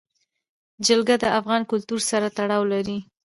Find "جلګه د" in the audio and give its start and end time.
0.85-1.25